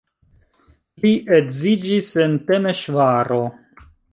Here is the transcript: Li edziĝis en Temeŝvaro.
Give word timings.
Li 1.03 1.11
edziĝis 1.41 2.09
en 2.25 2.35
Temeŝvaro. 2.51 3.43